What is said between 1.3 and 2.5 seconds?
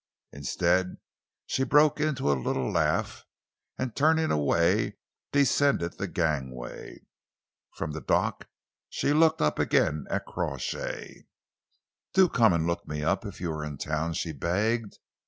she broke into a